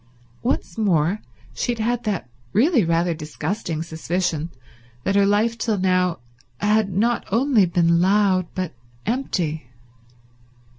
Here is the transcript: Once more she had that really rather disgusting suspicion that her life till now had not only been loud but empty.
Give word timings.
Once 0.41 0.79
more 0.79 1.19
she 1.53 1.75
had 1.75 2.05
that 2.05 2.27
really 2.53 2.83
rather 2.83 3.13
disgusting 3.13 3.83
suspicion 3.83 4.49
that 5.03 5.15
her 5.15 5.27
life 5.27 5.59
till 5.59 5.77
now 5.77 6.17
had 6.59 6.89
not 6.91 7.23
only 7.31 7.67
been 7.67 8.01
loud 8.01 8.47
but 8.55 8.73
empty. 9.05 9.69